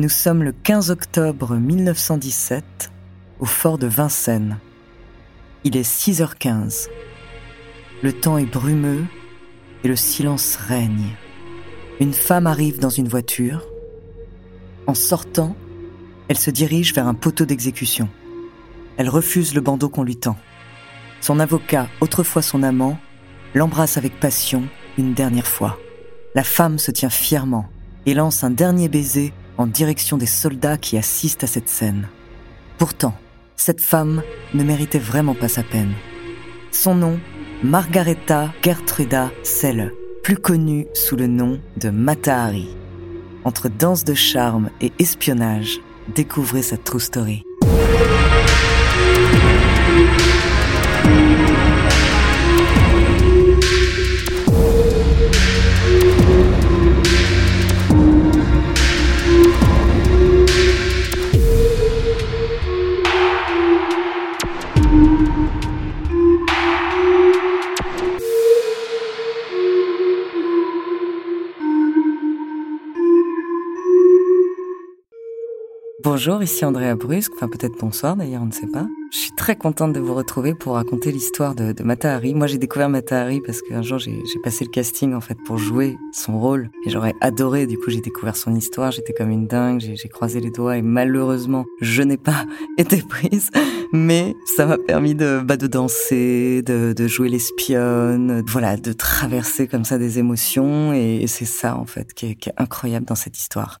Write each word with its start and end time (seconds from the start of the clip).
Nous 0.00 0.08
sommes 0.08 0.42
le 0.42 0.52
15 0.52 0.90
octobre 0.90 1.56
1917 1.56 2.90
au 3.38 3.44
fort 3.44 3.76
de 3.76 3.86
Vincennes. 3.86 4.56
Il 5.62 5.76
est 5.76 5.86
6h15. 5.86 6.88
Le 8.02 8.14
temps 8.14 8.38
est 8.38 8.46
brumeux 8.46 9.04
et 9.84 9.88
le 9.88 9.96
silence 9.96 10.56
règne. 10.56 11.14
Une 12.00 12.14
femme 12.14 12.46
arrive 12.46 12.78
dans 12.78 12.88
une 12.88 13.08
voiture. 13.08 13.66
En 14.86 14.94
sortant, 14.94 15.54
elle 16.28 16.38
se 16.38 16.50
dirige 16.50 16.94
vers 16.94 17.06
un 17.06 17.12
poteau 17.12 17.44
d'exécution. 17.44 18.08
Elle 18.96 19.10
refuse 19.10 19.54
le 19.54 19.60
bandeau 19.60 19.90
qu'on 19.90 20.04
lui 20.04 20.16
tend. 20.16 20.38
Son 21.20 21.38
avocat, 21.38 21.88
autrefois 22.00 22.40
son 22.40 22.62
amant, 22.62 22.98
l'embrasse 23.54 23.98
avec 23.98 24.18
passion 24.18 24.62
une 24.96 25.12
dernière 25.12 25.46
fois. 25.46 25.78
La 26.34 26.42
femme 26.42 26.78
se 26.78 26.90
tient 26.90 27.10
fièrement 27.10 27.68
et 28.06 28.14
lance 28.14 28.44
un 28.44 28.50
dernier 28.50 28.88
baiser 28.88 29.34
en 29.60 29.66
direction 29.66 30.16
des 30.16 30.24
soldats 30.24 30.78
qui 30.78 30.96
assistent 30.96 31.44
à 31.44 31.46
cette 31.46 31.68
scène. 31.68 32.08
Pourtant, 32.78 33.14
cette 33.56 33.82
femme 33.82 34.22
ne 34.54 34.64
méritait 34.64 34.98
vraiment 34.98 35.34
pas 35.34 35.48
sa 35.48 35.62
peine. 35.62 35.92
Son 36.72 36.94
nom, 36.94 37.20
Margaretha 37.62 38.54
Gertruda 38.62 39.30
Selle, 39.42 39.92
plus 40.22 40.38
connue 40.38 40.86
sous 40.94 41.14
le 41.14 41.26
nom 41.26 41.60
de 41.76 41.90
Matahari. 41.90 42.74
Entre 43.44 43.68
danse 43.68 44.04
de 44.04 44.14
charme 44.14 44.70
et 44.80 44.92
espionnage, 44.98 45.78
découvrez 46.14 46.62
sa 46.62 46.78
true 46.78 47.00
story. 47.00 47.44
Bonjour, 76.22 76.42
ici 76.42 76.66
Andrea 76.66 76.96
Brusque, 76.96 77.32
enfin 77.34 77.48
peut-être 77.48 77.78
bonsoir 77.80 78.14
d'ailleurs, 78.14 78.42
on 78.42 78.46
ne 78.46 78.52
sait 78.52 78.66
pas. 78.66 78.86
Je 79.10 79.16
suis 79.16 79.32
très 79.32 79.56
contente 79.56 79.94
de 79.94 80.00
vous 80.00 80.12
retrouver 80.12 80.54
pour 80.54 80.74
raconter 80.74 81.12
l'histoire 81.12 81.54
de, 81.54 81.72
de 81.72 81.82
Matahari. 81.82 82.34
Moi 82.34 82.46
j'ai 82.46 82.58
découvert 82.58 82.90
Matahari 82.90 83.40
parce 83.40 83.62
qu'un 83.62 83.80
jour 83.80 83.98
j'ai 83.98 84.20
passé 84.44 84.66
le 84.66 84.70
casting 84.70 85.14
en 85.14 85.22
fait 85.22 85.38
pour 85.46 85.56
jouer 85.56 85.96
son 86.12 86.38
rôle 86.38 86.68
et 86.84 86.90
j'aurais 86.90 87.14
adoré, 87.22 87.66
du 87.66 87.78
coup 87.78 87.88
j'ai 87.88 88.02
découvert 88.02 88.36
son 88.36 88.54
histoire, 88.54 88.90
j'étais 88.90 89.14
comme 89.14 89.30
une 89.30 89.46
dingue, 89.46 89.80
j'ai 89.80 90.08
croisé 90.10 90.40
les 90.40 90.50
doigts 90.50 90.76
et 90.76 90.82
malheureusement 90.82 91.64
je 91.80 92.02
n'ai 92.02 92.18
pas 92.18 92.44
été 92.76 92.98
prise, 93.00 93.48
mais 93.94 94.34
ça 94.44 94.66
m'a 94.66 94.76
permis 94.76 95.14
de, 95.14 95.40
bah, 95.42 95.56
de 95.56 95.68
danser, 95.68 96.60
de, 96.60 97.06
jouer 97.08 97.30
l'espionne, 97.30 98.44
voilà, 98.46 98.76
de 98.76 98.92
traverser 98.92 99.68
comme 99.68 99.86
ça 99.86 99.96
des 99.96 100.18
émotions 100.18 100.92
et, 100.92 101.24
c'est 101.28 101.46
ça 101.46 101.78
en 101.78 101.86
fait 101.86 102.12
qui 102.12 102.26
est 102.26 102.52
incroyable 102.58 103.06
dans 103.06 103.14
cette 103.14 103.38
histoire. 103.38 103.78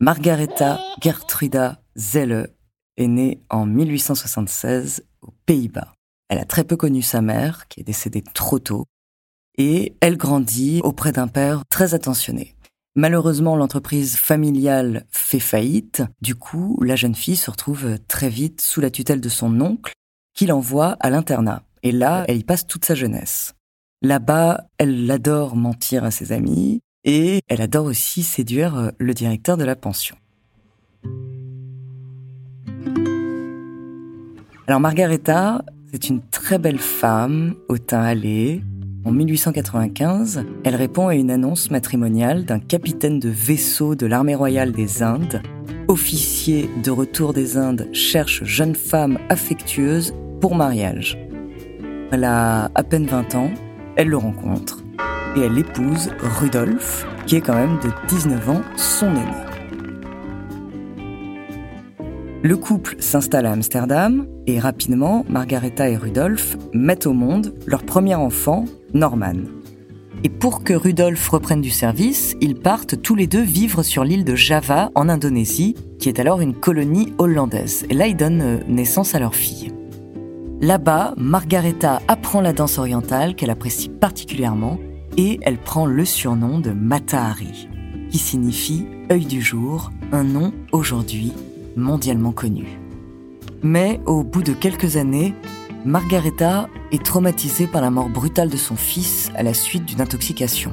Margaretha 0.00 0.78
Gertruda 1.02 1.82
Zelle 1.96 2.54
est 2.96 3.08
née 3.08 3.42
en 3.50 3.66
1876 3.66 5.04
aux 5.22 5.32
Pays-Bas. 5.44 5.92
Elle 6.28 6.38
a 6.38 6.44
très 6.44 6.62
peu 6.62 6.76
connu 6.76 7.02
sa 7.02 7.20
mère, 7.20 7.66
qui 7.66 7.80
est 7.80 7.84
décédée 7.84 8.22
trop 8.22 8.60
tôt, 8.60 8.84
et 9.56 9.96
elle 10.00 10.16
grandit 10.16 10.80
auprès 10.84 11.10
d'un 11.10 11.26
père 11.26 11.62
très 11.68 11.94
attentionné. 11.94 12.54
Malheureusement, 12.94 13.56
l'entreprise 13.56 14.16
familiale 14.16 15.04
fait 15.10 15.40
faillite. 15.40 16.04
Du 16.22 16.36
coup, 16.36 16.80
la 16.84 16.94
jeune 16.94 17.16
fille 17.16 17.36
se 17.36 17.50
retrouve 17.50 17.98
très 18.06 18.28
vite 18.28 18.60
sous 18.60 18.80
la 18.80 18.92
tutelle 18.92 19.20
de 19.20 19.28
son 19.28 19.60
oncle, 19.60 19.94
qui 20.32 20.46
l'envoie 20.46 20.96
à 21.00 21.10
l'internat. 21.10 21.64
Et 21.82 21.90
là, 21.90 22.24
elle 22.28 22.38
y 22.38 22.44
passe 22.44 22.68
toute 22.68 22.84
sa 22.84 22.94
jeunesse. 22.94 23.54
Là-bas, 24.02 24.68
elle 24.78 25.10
adore 25.10 25.56
mentir 25.56 26.04
à 26.04 26.12
ses 26.12 26.30
amis, 26.30 26.82
et 27.04 27.40
elle 27.48 27.60
adore 27.60 27.86
aussi 27.86 28.22
séduire 28.22 28.76
euh, 28.76 28.90
le 28.98 29.14
directeur 29.14 29.56
de 29.56 29.64
la 29.64 29.76
pension. 29.76 30.16
Alors 34.66 34.80
Margaretha, 34.80 35.64
c'est 35.90 36.08
une 36.08 36.20
très 36.20 36.58
belle 36.58 36.78
femme 36.78 37.54
au 37.68 37.78
teint 37.78 38.02
allé. 38.02 38.62
En 39.04 39.12
1895, 39.12 40.44
elle 40.64 40.76
répond 40.76 41.08
à 41.08 41.14
une 41.14 41.30
annonce 41.30 41.70
matrimoniale 41.70 42.44
d'un 42.44 42.58
capitaine 42.58 43.18
de 43.18 43.30
vaisseau 43.30 43.94
de 43.94 44.04
l'armée 44.04 44.34
royale 44.34 44.72
des 44.72 45.02
Indes. 45.02 45.40
Officier 45.86 46.68
de 46.82 46.90
retour 46.90 47.32
des 47.32 47.56
Indes 47.56 47.88
cherche 47.94 48.44
jeune 48.44 48.74
femme 48.74 49.18
affectueuse 49.30 50.12
pour 50.42 50.54
mariage. 50.54 51.16
Elle 52.10 52.24
a 52.24 52.70
à 52.74 52.82
peine 52.82 53.06
20 53.06 53.34
ans, 53.36 53.50
elle 53.96 54.08
le 54.08 54.18
rencontre 54.18 54.82
et 55.36 55.40
elle 55.40 55.58
épouse 55.58 56.10
Rudolf, 56.20 57.06
qui 57.26 57.36
est 57.36 57.40
quand 57.40 57.54
même 57.54 57.78
de 57.82 57.90
19 58.08 58.50
ans 58.50 58.62
son 58.76 59.08
aîné. 59.08 59.48
Le 62.42 62.56
couple 62.56 62.96
s'installe 63.00 63.46
à 63.46 63.52
Amsterdam 63.52 64.26
et 64.46 64.60
rapidement, 64.60 65.24
Margaretha 65.28 65.88
et 65.88 65.96
Rudolf 65.96 66.56
mettent 66.72 67.06
au 67.06 67.12
monde 67.12 67.54
leur 67.66 67.82
premier 67.82 68.14
enfant, 68.14 68.64
Norman. 68.94 69.42
Et 70.24 70.28
pour 70.28 70.64
que 70.64 70.72
Rudolf 70.72 71.28
reprenne 71.28 71.60
du 71.60 71.70
service, 71.70 72.36
ils 72.40 72.54
partent 72.54 73.00
tous 73.02 73.14
les 73.14 73.26
deux 73.26 73.42
vivre 73.42 73.82
sur 73.82 74.04
l'île 74.04 74.24
de 74.24 74.34
Java 74.34 74.90
en 74.94 75.08
Indonésie, 75.08 75.74
qui 75.98 76.08
est 76.08 76.20
alors 76.20 76.40
une 76.40 76.54
colonie 76.54 77.12
hollandaise. 77.18 77.86
Et 77.90 77.94
là, 77.94 78.06
ils 78.06 78.16
donnent 78.16 78.42
euh, 78.42 78.58
naissance 78.68 79.14
à 79.14 79.20
leur 79.20 79.34
fille. 79.34 79.72
Là-bas, 80.60 81.14
Margaretha 81.16 82.02
apprend 82.08 82.40
la 82.40 82.52
danse 82.52 82.78
orientale 82.78 83.36
qu'elle 83.36 83.50
apprécie 83.50 83.88
particulièrement 83.88 84.78
et 85.18 85.40
elle 85.42 85.58
prend 85.58 85.84
le 85.84 86.04
surnom 86.04 86.60
de 86.60 86.70
Matahari, 86.70 87.68
qui 88.08 88.18
signifie 88.18 88.86
œil 89.10 89.26
du 89.26 89.42
jour, 89.42 89.90
un 90.12 90.22
nom 90.22 90.54
aujourd'hui 90.70 91.32
mondialement 91.76 92.30
connu. 92.30 92.78
Mais 93.62 94.00
au 94.06 94.22
bout 94.22 94.44
de 94.44 94.52
quelques 94.52 94.96
années, 94.96 95.34
Margaretha 95.84 96.68
est 96.92 97.04
traumatisée 97.04 97.66
par 97.66 97.82
la 97.82 97.90
mort 97.90 98.08
brutale 98.08 98.48
de 98.48 98.56
son 98.56 98.76
fils 98.76 99.30
à 99.34 99.42
la 99.42 99.54
suite 99.54 99.84
d'une 99.84 100.00
intoxication. 100.00 100.72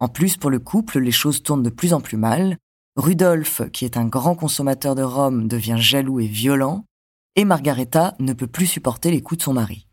En 0.00 0.08
plus, 0.08 0.36
pour 0.36 0.50
le 0.50 0.58
couple, 0.58 0.98
les 1.00 1.10
choses 1.10 1.42
tournent 1.42 1.62
de 1.62 1.70
plus 1.70 1.94
en 1.94 2.00
plus 2.00 2.18
mal, 2.18 2.58
Rudolf, 2.98 3.62
qui 3.72 3.84
est 3.84 3.96
un 3.96 4.06
grand 4.06 4.34
consommateur 4.34 4.96
de 4.96 5.04
rhum, 5.04 5.46
devient 5.46 5.76
jaloux 5.78 6.18
et 6.18 6.26
violent, 6.26 6.84
et 7.36 7.44
Margaretha 7.44 8.16
ne 8.18 8.32
peut 8.32 8.48
plus 8.48 8.66
supporter 8.66 9.12
les 9.12 9.20
coups 9.20 9.38
de 9.38 9.44
son 9.44 9.52
mari. 9.52 9.86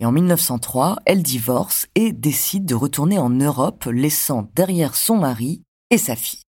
Et 0.00 0.04
en 0.04 0.10
1903, 0.10 0.96
elle 1.06 1.22
divorce 1.22 1.86
et 1.94 2.10
décide 2.10 2.66
de 2.66 2.74
retourner 2.74 3.20
en 3.20 3.30
Europe, 3.30 3.84
laissant 3.84 4.50
derrière 4.56 4.96
son 4.96 5.16
mari 5.16 5.62
et 5.90 5.98
sa 5.98 6.16
fille. 6.16 6.42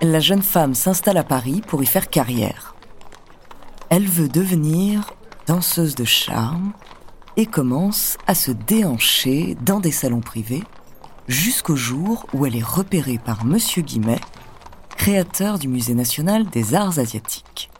La 0.00 0.20
jeune 0.20 0.42
femme 0.42 0.74
s'installe 0.74 1.18
à 1.18 1.24
Paris 1.24 1.60
pour 1.66 1.82
y 1.82 1.86
faire 1.86 2.08
carrière. 2.08 2.74
Elle 3.90 4.06
veut 4.06 4.28
devenir 4.30 5.12
danseuse 5.46 5.94
de 5.94 6.04
charme 6.04 6.72
et 7.36 7.44
commence 7.44 8.16
à 8.26 8.34
se 8.34 8.50
déhancher 8.50 9.58
dans 9.60 9.78
des 9.78 9.92
salons 9.92 10.22
privés 10.22 10.64
jusqu'au 11.28 11.76
jour 11.76 12.26
où 12.32 12.46
elle 12.46 12.56
est 12.56 12.64
repérée 12.64 13.18
par 13.18 13.44
Monsieur 13.44 13.82
Guimet, 13.82 14.20
créateur 14.96 15.58
du 15.58 15.68
Musée 15.68 15.94
national 15.94 16.46
des 16.46 16.74
arts 16.74 16.98
asiatiques. 16.98 17.70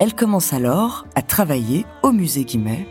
Elle 0.00 0.14
commence 0.14 0.52
alors 0.52 1.06
à 1.16 1.22
travailler 1.22 1.84
au 2.02 2.12
musée 2.12 2.44
Guimet, 2.44 2.86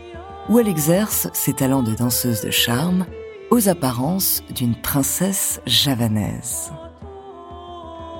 où 0.48 0.58
elle 0.58 0.68
exerce 0.68 1.28
ses 1.32 1.54
talents 1.54 1.82
de 1.82 1.94
danseuse 1.94 2.42
de 2.42 2.50
charme 2.50 3.06
aux 3.50 3.68
apparences 3.68 4.42
d'une 4.54 4.74
princesse 4.74 5.60
javanaise. 5.66 6.70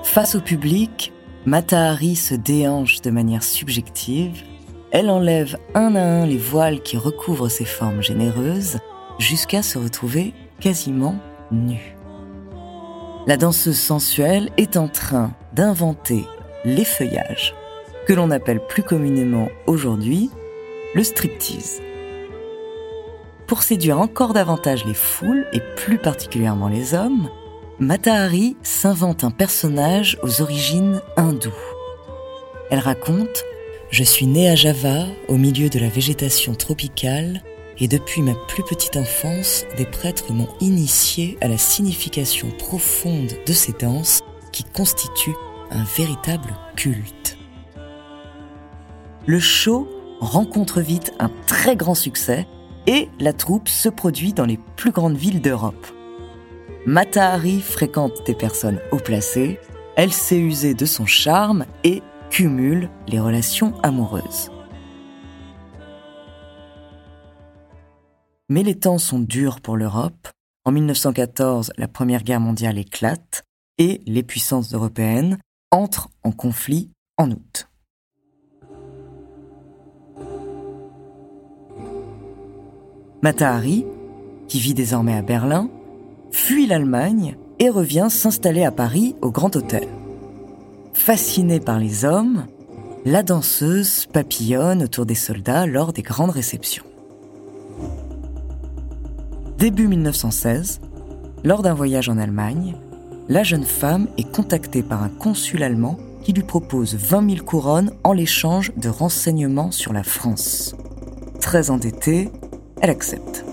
Face 0.03 0.33
au 0.33 0.41
public, 0.41 1.13
Matahari 1.49 2.15
se 2.15 2.35
déhanche 2.35 3.01
de 3.01 3.09
manière 3.09 3.41
subjective, 3.41 4.43
elle 4.91 5.09
enlève 5.09 5.57
un 5.73 5.95
à 5.95 5.99
un 5.99 6.27
les 6.27 6.37
voiles 6.37 6.83
qui 6.83 6.95
recouvrent 6.95 7.49
ses 7.49 7.65
formes 7.65 8.03
généreuses 8.03 8.77
jusqu'à 9.17 9.63
se 9.63 9.79
retrouver 9.79 10.35
quasiment 10.59 11.15
nue. 11.51 11.95
La 13.25 13.35
danseuse 13.35 13.79
sensuelle 13.79 14.51
est 14.57 14.77
en 14.77 14.87
train 14.89 15.31
d'inventer 15.53 16.23
l'effeuillage, 16.65 17.55
que 18.05 18.13
l'on 18.13 18.29
appelle 18.29 18.61
plus 18.67 18.83
communément 18.83 19.49
aujourd'hui 19.65 20.29
le 20.93 21.03
striptease. 21.03 21.81
Pour 23.47 23.63
séduire 23.63 23.99
encore 23.99 24.33
davantage 24.33 24.85
les 24.85 24.93
foules, 24.93 25.47
et 25.53 25.61
plus 25.75 25.97
particulièrement 25.97 26.67
les 26.67 26.93
hommes, 26.93 27.27
Matahari 27.79 28.57
s'invente 28.61 29.23
un 29.23 29.31
personnage 29.31 30.17
aux 30.21 30.41
origines 30.41 31.01
hindoues. 31.15 31.53
Elle 32.71 32.79
raconte 32.79 33.45
Je 33.89 34.03
suis 34.03 34.27
née 34.27 34.49
à 34.49 34.55
Java, 34.55 35.05
au 35.29 35.37
milieu 35.37 35.69
de 35.69 35.79
la 35.79 35.87
végétation 35.87 36.55
tropicale, 36.55 37.41
et 37.77 37.87
depuis 37.87 38.21
ma 38.21 38.33
plus 38.49 38.63
petite 38.63 38.97
enfance, 38.97 39.63
des 39.77 39.85
prêtres 39.85 40.33
m'ont 40.33 40.49
initié 40.59 41.37
à 41.39 41.47
la 41.47 41.57
signification 41.57 42.49
profonde 42.49 43.31
de 43.45 43.53
ces 43.53 43.71
danses 43.71 44.19
qui 44.51 44.65
constituent 44.65 45.37
un 45.71 45.85
véritable 45.95 46.53
culte. 46.75 47.37
Le 49.25 49.39
show 49.39 49.87
rencontre 50.19 50.81
vite 50.81 51.13
un 51.17 51.31
très 51.47 51.77
grand 51.77 51.95
succès 51.95 52.45
et 52.87 53.07
la 53.21 53.31
troupe 53.31 53.69
se 53.69 53.87
produit 53.87 54.33
dans 54.33 54.45
les 54.45 54.59
plus 54.75 54.91
grandes 54.91 55.15
villes 55.15 55.41
d'Europe. 55.41 55.87
Matahari 56.85 57.59
fréquente 57.59 58.25
des 58.25 58.33
personnes 58.33 58.79
haut 58.91 58.99
placées, 58.99 59.59
elle 59.97 60.13
sait 60.13 60.39
user 60.39 60.73
de 60.73 60.85
son 60.85 61.05
charme 61.05 61.65
et 61.83 62.01
cumule 62.29 62.89
les 63.07 63.19
relations 63.19 63.73
amoureuses. 63.83 64.49
Mais 68.47 68.63
les 68.63 68.79
temps 68.79 68.97
sont 68.97 69.19
durs 69.19 69.59
pour 69.59 69.75
l'Europe. 69.75 70.29
En 70.63 70.71
1914, 70.71 71.73
la 71.77 71.89
Première 71.89 72.23
Guerre 72.23 72.39
mondiale 72.39 72.77
éclate 72.77 73.43
et 73.77 74.01
les 74.05 74.23
puissances 74.23 74.73
européennes 74.73 75.37
entrent 75.71 76.09
en 76.23 76.31
conflit 76.31 76.91
en 77.17 77.29
août. 77.29 77.67
Matahari, 83.21 83.85
qui 84.47 84.59
vit 84.59 84.73
désormais 84.73 85.15
à 85.15 85.21
Berlin, 85.21 85.69
fuit 86.31 86.67
l'Allemagne 86.67 87.35
et 87.59 87.69
revient 87.69 88.07
s'installer 88.09 88.63
à 88.63 88.71
Paris 88.71 89.15
au 89.21 89.31
Grand 89.31 89.55
Hôtel. 89.55 89.87
Fascinée 90.93 91.59
par 91.59 91.79
les 91.79 92.05
hommes, 92.05 92.45
la 93.05 93.23
danseuse 93.23 94.05
papillonne 94.05 94.83
autour 94.83 95.05
des 95.05 95.15
soldats 95.15 95.65
lors 95.65 95.93
des 95.93 96.01
grandes 96.01 96.31
réceptions. 96.31 96.83
Début 99.57 99.87
1916, 99.87 100.81
lors 101.43 101.61
d'un 101.61 101.73
voyage 101.73 102.09
en 102.09 102.17
Allemagne, 102.17 102.75
la 103.27 103.43
jeune 103.43 103.65
femme 103.65 104.07
est 104.17 104.31
contactée 104.31 104.83
par 104.83 105.03
un 105.03 105.09
consul 105.09 105.63
allemand 105.63 105.97
qui 106.23 106.33
lui 106.33 106.43
propose 106.43 106.95
20 106.95 107.29
000 107.35 107.45
couronnes 107.45 107.91
en 108.03 108.13
l'échange 108.13 108.71
de 108.75 108.89
renseignements 108.89 109.71
sur 109.71 109.93
la 109.93 110.03
France. 110.03 110.75
Très 111.39 111.69
endettée, 111.69 112.29
elle 112.81 112.89
accepte. 112.89 113.45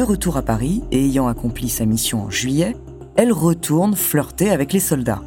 De 0.00 0.04
retour 0.06 0.38
à 0.38 0.42
Paris 0.42 0.82
et 0.92 1.04
ayant 1.04 1.28
accompli 1.28 1.68
sa 1.68 1.84
mission 1.84 2.22
en 2.22 2.30
juillet, 2.30 2.74
elle 3.16 3.34
retourne 3.34 3.94
flirter 3.94 4.48
avec 4.48 4.72
les 4.72 4.80
soldats. 4.80 5.20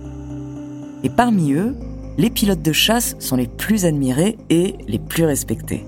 Et 1.04 1.12
parmi 1.12 1.54
eux, 1.54 1.76
les 2.18 2.32
pilotes 2.32 2.64
de 2.64 2.72
chasse 2.72 3.16
sont 3.20 3.36
les 3.36 3.46
plus 3.46 3.86
admirés 3.86 4.36
et 4.50 4.74
les 4.88 4.98
plus 4.98 5.26
respectés. 5.26 5.86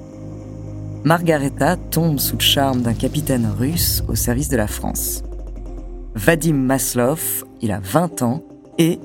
Margareta 1.03 1.77
tombe 1.77 2.19
sous 2.19 2.35
le 2.35 2.43
charme 2.43 2.83
d'un 2.83 2.93
capitaine 2.93 3.51
russe 3.57 4.03
au 4.07 4.13
service 4.13 4.49
de 4.49 4.57
la 4.57 4.67
France. 4.67 5.23
Vadim 6.13 6.53
Maslov, 6.53 7.43
il 7.61 7.71
a 7.71 7.79
20 7.79 8.21
ans 8.21 8.43
et 8.77 8.99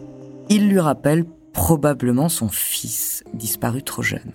il 0.50 0.69
lui 0.69 0.79
rappelle 0.79 1.25
probablement 1.55 2.29
son 2.29 2.50
fils, 2.50 3.25
disparu 3.32 3.82
trop 3.82 4.03
jeune. 4.03 4.35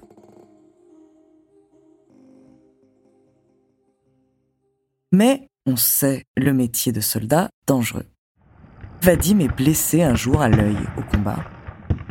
Mais 5.17 5.47
on 5.65 5.77
sait 5.77 6.25
le 6.35 6.51
métier 6.51 6.91
de 6.91 6.99
soldat 6.99 7.47
dangereux. 7.67 8.05
Vadim 9.01 9.39
est 9.39 9.47
blessé 9.47 10.03
un 10.03 10.13
jour 10.13 10.41
à 10.41 10.49
l'œil 10.49 10.75
au 10.97 11.03
combat. 11.03 11.41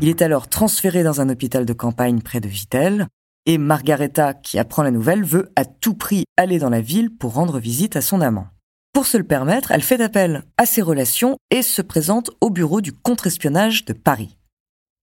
Il 0.00 0.08
est 0.08 0.22
alors 0.22 0.48
transféré 0.48 1.02
dans 1.02 1.20
un 1.20 1.28
hôpital 1.28 1.66
de 1.66 1.74
campagne 1.74 2.22
près 2.22 2.40
de 2.40 2.48
Vittel, 2.48 3.08
et 3.44 3.58
Margareta, 3.58 4.32
qui 4.32 4.58
apprend 4.58 4.82
la 4.82 4.90
nouvelle, 4.90 5.22
veut 5.22 5.52
à 5.54 5.66
tout 5.66 5.92
prix 5.92 6.24
aller 6.38 6.58
dans 6.58 6.70
la 6.70 6.80
ville 6.80 7.14
pour 7.14 7.34
rendre 7.34 7.58
visite 7.58 7.94
à 7.94 8.00
son 8.00 8.22
amant. 8.22 8.46
Pour 8.94 9.04
se 9.04 9.18
le 9.18 9.24
permettre, 9.24 9.70
elle 9.70 9.82
fait 9.82 10.00
appel 10.00 10.42
à 10.56 10.64
ses 10.64 10.80
relations 10.80 11.36
et 11.50 11.60
se 11.60 11.82
présente 11.82 12.30
au 12.40 12.48
bureau 12.48 12.80
du 12.80 12.94
contre-espionnage 12.94 13.84
de 13.84 13.92
Paris. 13.92 14.38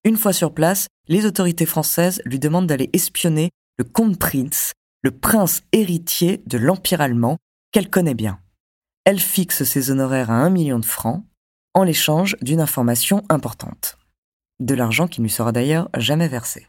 Une 0.06 0.18
fois 0.18 0.34
sur 0.34 0.56
place, 0.56 0.88
les 1.08 1.28
autorités 1.28 1.68
françaises 1.68 2.20
lui 2.26 2.40
demandent 2.40 2.66
d'aller 2.66 2.90
espionner 2.94 3.52
le 3.78 3.84
comte 3.84 4.18
Prince, 4.18 4.72
le 5.04 5.12
prince 5.12 5.62
héritier 5.72 6.42
de 6.48 6.58
l'Empire 6.58 7.02
allemand, 7.02 7.38
qu'elle 7.72 7.90
connaît 7.90 8.14
bien. 8.14 8.40
Elle 9.06 9.20
fixe 9.20 9.64
ses 9.64 9.92
honoraires 9.92 10.30
à 10.30 10.36
un 10.36 10.50
million 10.50 10.80
de 10.80 10.86
francs 10.86 11.24
en 11.74 11.84
l'échange 11.84 12.36
d'une 12.42 12.60
information 12.60 13.24
importante. 13.30 13.98
De 14.60 14.76
l'argent 14.76 15.08
qui 15.08 15.22
ne 15.22 15.26
lui 15.26 15.32
sera 15.32 15.52
d'ailleurs 15.52 15.90
jamais 15.98 16.28
versé. 16.28 16.68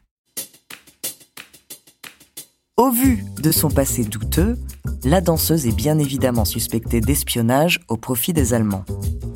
Au 2.78 2.90
vu 2.90 3.22
de 3.40 3.52
son 3.52 3.70
passé 3.70 4.02
douteux, 4.04 4.58
la 5.04 5.20
danseuse 5.20 5.66
est 5.66 5.76
bien 5.76 5.98
évidemment 5.98 6.44
suspectée 6.44 7.00
d'espionnage 7.00 7.80
au 7.88 7.96
profit 7.96 8.32
des 8.32 8.54
Allemands. 8.54 8.84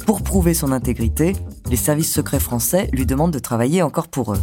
Pour 0.06 0.22
prouver 0.22 0.54
son 0.54 0.72
intégrité, 0.72 1.34
les 1.68 1.76
services 1.76 2.12
secrets 2.12 2.40
français 2.40 2.88
lui 2.92 3.04
demandent 3.06 3.32
de 3.32 3.38
travailler 3.38 3.82
encore 3.82 4.08
pour 4.08 4.32
eux. 4.32 4.40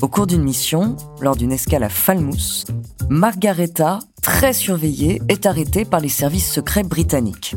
Au 0.00 0.08
cours 0.08 0.26
d'une 0.26 0.42
mission, 0.42 0.96
lors 1.20 1.36
d'une 1.36 1.52
escale 1.52 1.84
à 1.84 1.88
Falmouth, 1.88 2.66
Margareta, 3.08 4.00
très 4.22 4.52
surveillée, 4.52 5.20
est 5.28 5.44
arrêtée 5.44 5.84
par 5.84 6.00
les 6.00 6.08
services 6.08 6.50
secrets 6.50 6.84
britanniques. 6.84 7.56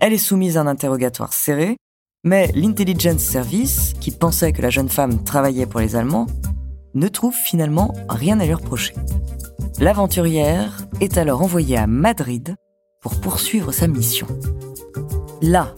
Elle 0.00 0.14
est 0.14 0.18
soumise 0.18 0.56
à 0.56 0.62
un 0.62 0.66
interrogatoire 0.66 1.32
serré, 1.32 1.76
mais 2.24 2.50
l'Intelligence 2.54 3.20
Service, 3.20 3.92
qui 4.00 4.10
pensait 4.10 4.52
que 4.52 4.62
la 4.62 4.70
jeune 4.70 4.88
femme 4.88 5.22
travaillait 5.24 5.66
pour 5.66 5.80
les 5.80 5.96
Allemands, 5.96 6.26
ne 6.94 7.08
trouve 7.08 7.34
finalement 7.34 7.92
rien 8.08 8.40
à 8.40 8.46
lui 8.46 8.54
reprocher. 8.54 8.94
L'aventurière 9.78 10.86
est 11.00 11.18
alors 11.18 11.42
envoyée 11.42 11.76
à 11.76 11.86
Madrid 11.86 12.56
pour 13.02 13.20
poursuivre 13.20 13.72
sa 13.72 13.86
mission. 13.86 14.26
Là, 15.42 15.74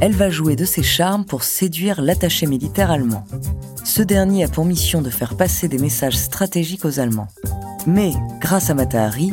elle 0.00 0.14
va 0.14 0.30
jouer 0.30 0.56
de 0.56 0.64
ses 0.64 0.82
charmes 0.82 1.24
pour 1.24 1.44
séduire 1.44 2.00
l'attaché 2.00 2.46
militaire 2.46 2.90
allemand. 2.90 3.24
Ce 3.84 4.02
dernier 4.02 4.44
a 4.44 4.48
pour 4.48 4.64
mission 4.64 5.02
de 5.02 5.10
faire 5.10 5.36
passer 5.36 5.68
des 5.68 5.78
messages 5.78 6.16
stratégiques 6.16 6.84
aux 6.84 6.98
Allemands. 6.98 7.28
Mais, 7.86 8.12
grâce 8.40 8.70
à 8.70 8.74
Matahari, 8.74 9.32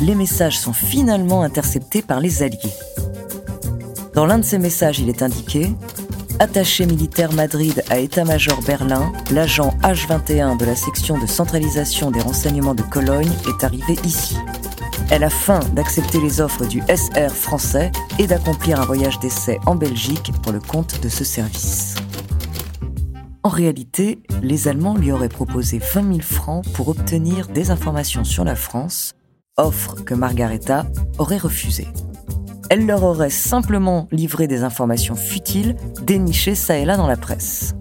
les 0.00 0.14
messages 0.14 0.58
sont 0.58 0.72
finalement 0.72 1.42
interceptés 1.42 2.02
par 2.02 2.20
les 2.20 2.42
Alliés. 2.42 2.58
Dans 4.14 4.26
l'un 4.26 4.38
de 4.38 4.44
ces 4.44 4.58
messages, 4.58 4.98
il 4.98 5.08
est 5.08 5.22
indiqué 5.22 5.70
Attaché 6.38 6.86
militaire 6.86 7.32
Madrid 7.32 7.84
à 7.88 7.98
État-major 7.98 8.60
Berlin, 8.62 9.12
l'agent 9.30 9.74
H21 9.82 10.56
de 10.56 10.64
la 10.64 10.74
section 10.74 11.16
de 11.16 11.26
centralisation 11.26 12.10
des 12.10 12.20
renseignements 12.20 12.74
de 12.74 12.82
Cologne 12.82 13.30
est 13.46 13.62
arrivé 13.62 13.96
ici. 14.04 14.36
Elle 15.10 15.22
a 15.22 15.30
faim 15.30 15.60
d'accepter 15.74 16.20
les 16.20 16.40
offres 16.40 16.66
du 16.66 16.82
SR 16.88 17.30
français 17.30 17.92
et 18.18 18.26
d'accomplir 18.26 18.80
un 18.80 18.84
voyage 18.86 19.20
d'essai 19.20 19.60
en 19.66 19.76
Belgique 19.76 20.32
pour 20.42 20.52
le 20.52 20.60
compte 20.60 21.00
de 21.00 21.08
ce 21.08 21.22
service. 21.22 21.94
En 23.44 23.48
réalité, 23.48 24.22
les 24.40 24.68
Allemands 24.68 24.96
lui 24.96 25.10
auraient 25.10 25.28
proposé 25.28 25.78
20 25.78 26.02
000 26.14 26.20
francs 26.20 26.64
pour 26.74 26.88
obtenir 26.88 27.48
des 27.48 27.70
informations 27.70 28.22
sur 28.22 28.44
la 28.44 28.54
France, 28.54 29.14
offre 29.56 29.96
que 30.04 30.14
Margareta 30.14 30.86
aurait 31.18 31.38
refusée. 31.38 31.88
Elle 32.70 32.86
leur 32.86 33.02
aurait 33.02 33.30
simplement 33.30 34.06
livré 34.12 34.46
des 34.46 34.62
informations 34.62 35.16
futiles 35.16 35.74
dénichées 36.02 36.54
ça 36.54 36.78
et 36.78 36.84
là 36.84 36.96
dans 36.96 37.08
la 37.08 37.16
presse. 37.16 37.74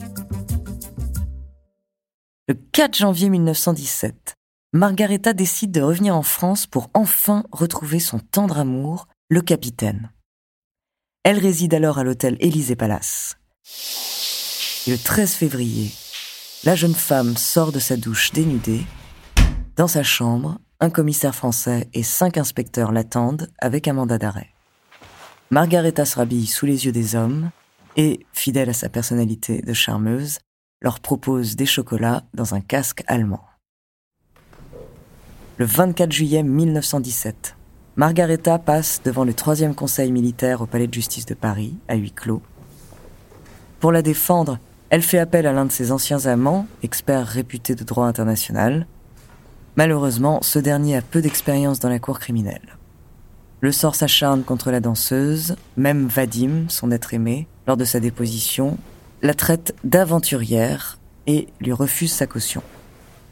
Le 2.48 2.56
4 2.56 2.98
janvier 2.98 3.30
1917, 3.30 4.36
Margareta 4.74 5.34
décide 5.34 5.72
de 5.72 5.82
revenir 5.82 6.16
en 6.16 6.24
France 6.24 6.66
pour 6.66 6.90
enfin 6.96 7.44
retrouver 7.52 8.00
son 8.00 8.18
tendre 8.18 8.58
amour, 8.58 9.08
le 9.30 9.42
capitaine. 9.42 10.12
Elle 11.24 11.38
réside 11.38 11.76
alors 11.76 12.00
à 12.00 12.04
l'hôtel 12.04 12.36
Élysée 12.40 12.76
Palace. 12.76 13.38
Le 14.88 14.98
13 14.98 15.34
février, 15.34 15.92
la 16.64 16.74
jeune 16.74 16.96
femme 16.96 17.38
sort 17.38 17.72
de 17.72 17.78
sa 17.78 17.98
douche 17.98 18.32
dénudée. 18.32 18.82
Dans 19.76 19.88
sa 19.88 20.02
chambre, 20.02 20.58
un 20.80 20.90
commissaire 20.90 21.36
français 21.36 21.88
et 21.94 22.02
cinq 22.02 22.40
inspecteurs 22.40 22.92
l'attendent 22.92 23.48
avec 23.60 23.88
un 23.88 23.94
mandat 23.94 24.18
d'arrêt. 24.18 24.50
Margareta 25.52 26.04
se 26.04 26.16
rhabille 26.16 26.48
sous 26.48 26.66
les 26.66 26.86
yeux 26.86 26.92
des 26.92 27.16
hommes 27.16 27.52
et, 27.96 28.26
fidèle 28.34 28.72
à 28.72 28.74
sa 28.74 28.90
personnalité 28.90 29.62
de 29.62 29.74
charmeuse, 29.74 30.40
leur 30.82 31.00
propose 31.00 31.56
des 31.56 31.68
chocolats 31.68 32.24
dans 32.34 32.56
un 32.56 32.62
casque 32.62 33.04
allemand. 33.06 33.46
Le 35.58 35.66
24 35.66 36.12
juillet 36.12 36.42
1917, 36.42 37.56
Margareta 37.98 38.58
passe 38.58 39.04
devant 39.06 39.26
le 39.26 39.36
troisième 39.36 39.76
conseil 39.76 40.12
militaire 40.12 40.62
au 40.62 40.66
palais 40.66 40.88
de 40.88 40.94
justice 40.96 41.28
de 41.28 41.36
Paris, 41.36 41.76
à 41.88 41.94
huis 41.94 42.12
clos. 42.12 42.42
Pour 43.80 43.92
la 43.92 44.02
défendre, 44.02 44.58
elle 44.92 45.02
fait 45.02 45.18
appel 45.18 45.48
à 45.48 45.54
l'un 45.54 45.66
de 45.66 45.72
ses 45.72 45.92
anciens 45.92 46.26
amants, 46.26 46.68
expert 46.84 47.26
réputé 47.26 47.76
de 47.76 47.86
droit 47.86 48.06
international. 48.06 48.86
Malheureusement, 49.78 50.42
ce 50.44 50.60
dernier 50.60 50.98
a 50.98 51.02
peu 51.02 51.22
d'expérience 51.22 51.80
dans 51.80 51.90
la 51.90 51.98
cour 51.98 52.20
criminelle. 52.20 52.78
Le 53.62 53.72
sort 53.72 53.96
s'acharne 53.96 54.44
contre 54.44 54.70
la 54.70 54.82
danseuse, 54.82 55.56
même 55.78 56.08
Vadim, 56.08 56.66
son 56.68 56.92
être 56.92 57.14
aimé, 57.14 57.48
lors 57.68 57.78
de 57.78 57.86
sa 57.86 58.02
déposition, 58.02 58.78
la 59.22 59.34
traite 59.34 59.74
d'aventurière 59.86 61.00
et 61.26 61.48
lui 61.62 61.72
refuse 61.72 62.12
sa 62.12 62.28
caution. 62.28 62.62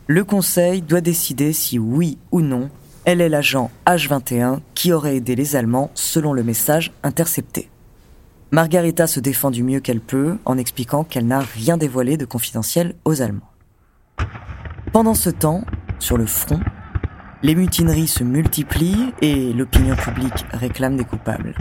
Le 0.07 0.23
conseil 0.23 0.81
doit 0.81 1.01
décider 1.01 1.51
si 1.51 1.77
oui 1.77 2.17
ou 2.31 2.41
non 2.41 2.69
elle 3.05 3.21
est 3.21 3.29
l'agent 3.29 3.71
H21 3.87 4.59
qui 4.75 4.93
aurait 4.93 5.15
aidé 5.15 5.35
les 5.35 5.55
Allemands 5.55 5.89
selon 5.95 6.31
le 6.31 6.43
message 6.43 6.91
intercepté. 7.01 7.69
Margarita 8.51 9.05
se 9.05 9.19
défend 9.19 9.51
du 9.51 9.61
mieux 9.63 9.79
qu'elle 9.79 10.01
peut 10.01 10.37
en 10.45 10.57
expliquant 10.57 11.03
qu'elle 11.03 11.27
n'a 11.27 11.39
rien 11.39 11.77
dévoilé 11.77 12.17
de 12.17 12.25
confidentiel 12.25 12.95
aux 13.05 13.21
Allemands. 13.21 13.51
Pendant 14.91 15.13
ce 15.13 15.29
temps, 15.29 15.63
sur 15.99 16.17
le 16.17 16.25
front, 16.25 16.59
les 17.43 17.53
mutineries 17.53 18.07
se 18.07 18.23
multiplient 18.23 19.13
et 19.21 19.53
l'opinion 19.53 19.95
publique 19.95 20.45
réclame 20.51 20.97
des 20.97 21.05
coupables. 21.05 21.55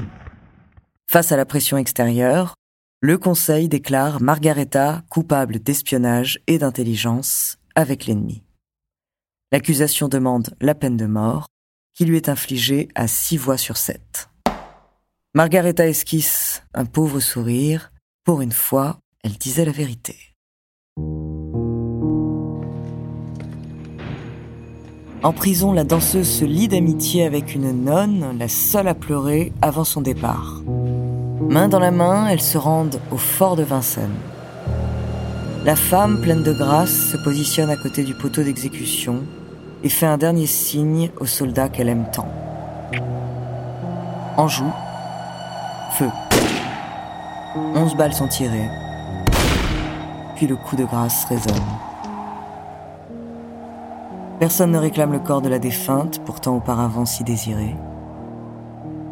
Face 1.06 1.30
à 1.30 1.36
la 1.36 1.44
pression 1.44 1.76
extérieure, 1.76 2.54
le 3.00 3.18
Conseil 3.18 3.68
déclare 3.68 4.22
Margareta 4.22 5.02
coupable 5.10 5.60
d'espionnage 5.60 6.40
et 6.46 6.58
d'intelligence 6.58 7.58
avec 7.74 8.06
l'ennemi. 8.06 8.42
L'accusation 9.52 10.08
demande 10.08 10.54
la 10.60 10.74
peine 10.74 10.96
de 10.96 11.06
mort, 11.06 11.48
qui 11.94 12.06
lui 12.06 12.16
est 12.16 12.28
infligée 12.28 12.88
à 12.94 13.08
six 13.08 13.36
voix 13.36 13.58
sur 13.58 13.76
sept. 13.76 14.27
Margareta 15.34 15.86
esquisse 15.86 16.62
un 16.72 16.86
pauvre 16.86 17.20
sourire. 17.20 17.92
Pour 18.24 18.40
une 18.40 18.52
fois, 18.52 18.98
elle 19.22 19.32
disait 19.32 19.66
la 19.66 19.72
vérité. 19.72 20.16
En 25.22 25.32
prison, 25.34 25.72
la 25.72 25.84
danseuse 25.84 26.28
se 26.28 26.46
lie 26.46 26.68
d'amitié 26.68 27.26
avec 27.26 27.54
une 27.54 27.84
nonne, 27.84 28.38
la 28.38 28.48
seule 28.48 28.88
à 28.88 28.94
pleurer 28.94 29.52
avant 29.60 29.84
son 29.84 30.00
départ. 30.00 30.62
Main 31.40 31.68
dans 31.68 31.78
la 31.78 31.90
main, 31.90 32.28
elles 32.28 32.40
se 32.40 32.56
rendent 32.56 33.00
au 33.10 33.18
fort 33.18 33.56
de 33.56 33.64
Vincennes. 33.64 34.08
La 35.66 35.76
femme, 35.76 36.22
pleine 36.22 36.42
de 36.42 36.54
grâce, 36.54 37.10
se 37.10 37.18
positionne 37.18 37.68
à 37.68 37.76
côté 37.76 38.02
du 38.02 38.14
poteau 38.14 38.42
d'exécution 38.42 39.24
et 39.82 39.90
fait 39.90 40.06
un 40.06 40.16
dernier 40.16 40.46
signe 40.46 41.10
aux 41.20 41.26
soldats 41.26 41.68
qu'elle 41.68 41.90
aime 41.90 42.06
tant. 42.10 42.28
En 44.38 44.48
joue, 44.48 44.72
feu. 45.92 46.10
Onze 47.74 47.96
balles 47.96 48.12
sont 48.12 48.28
tirées, 48.28 48.70
puis 50.36 50.46
le 50.46 50.56
coup 50.56 50.76
de 50.76 50.84
grâce 50.84 51.24
résonne. 51.24 51.54
Personne 54.38 54.70
ne 54.70 54.78
réclame 54.78 55.12
le 55.12 55.18
corps 55.18 55.42
de 55.42 55.48
la 55.48 55.58
défunte, 55.58 56.24
pourtant 56.24 56.56
auparavant 56.56 57.04
si 57.04 57.24
désirée. 57.24 57.74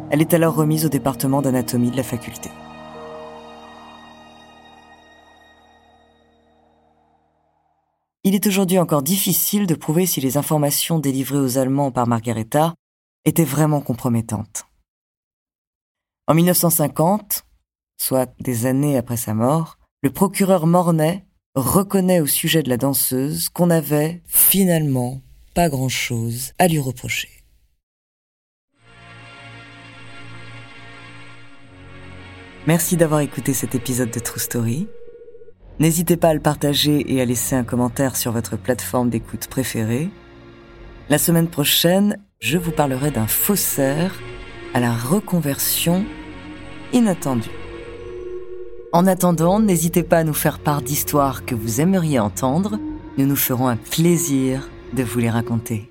Elle 0.09 0.21
est 0.21 0.33
alors 0.33 0.55
remise 0.55 0.85
au 0.85 0.89
département 0.89 1.41
d'anatomie 1.41 1.91
de 1.91 1.97
la 1.97 2.03
faculté. 2.03 2.49
Il 8.23 8.35
est 8.35 8.47
aujourd'hui 8.47 8.77
encore 8.77 9.03
difficile 9.03 9.67
de 9.67 9.75
prouver 9.75 10.05
si 10.05 10.21
les 10.21 10.37
informations 10.37 10.99
délivrées 10.99 11.39
aux 11.39 11.57
Allemands 11.57 11.91
par 11.91 12.07
Margareta 12.07 12.73
étaient 13.25 13.45
vraiment 13.45 13.81
compromettantes. 13.81 14.66
En 16.29 16.33
1950, 16.33 17.45
soit 17.95 18.29
des 18.41 18.65
années 18.65 18.97
après 18.97 19.15
sa 19.15 19.33
mort, 19.33 19.77
le 20.03 20.09
procureur 20.09 20.67
Mornay 20.67 21.25
reconnaît 21.55 22.19
au 22.19 22.25
sujet 22.25 22.63
de 22.63 22.69
la 22.69 22.75
danseuse 22.75 23.47
qu'on 23.47 23.67
n'avait 23.67 24.21
finalement 24.25 25.21
pas 25.55 25.69
grand-chose 25.69 26.51
à 26.59 26.67
lui 26.67 26.79
reprocher. 26.79 27.29
Merci 32.67 32.97
d'avoir 32.97 33.21
écouté 33.21 33.53
cet 33.53 33.73
épisode 33.73 34.11
de 34.11 34.19
True 34.19 34.41
Story. 34.41 34.89
N'hésitez 35.79 36.17
pas 36.17 36.29
à 36.29 36.33
le 36.33 36.41
partager 36.41 37.09
et 37.09 37.21
à 37.21 37.25
laisser 37.25 37.55
un 37.55 37.63
commentaire 37.63 38.17
sur 38.17 38.33
votre 38.33 38.57
plateforme 38.57 39.09
d'écoute 39.09 39.47
préférée. 39.47 40.09
La 41.07 41.19
semaine 41.19 41.47
prochaine, 41.47 42.17
je 42.39 42.57
vous 42.57 42.71
parlerai 42.71 43.11
d'un 43.11 43.27
faussaire 43.27 44.13
à 44.77 44.79
la 44.79 44.93
reconversion 44.93 46.05
inattendue. 46.93 47.49
En 48.93 49.07
attendant, 49.07 49.59
n'hésitez 49.59 50.03
pas 50.03 50.19
à 50.19 50.23
nous 50.23 50.35
faire 50.35 50.59
part 50.59 50.83
d'histoires 50.83 51.45
que 51.45 51.55
vous 51.55 51.81
aimeriez 51.81 52.19
entendre. 52.19 52.77
Nous 53.17 53.25
nous 53.25 53.35
ferons 53.35 53.67
un 53.67 53.75
plaisir 53.75 54.69
de 54.93 55.01
vous 55.01 55.17
les 55.17 55.31
raconter. 55.31 55.89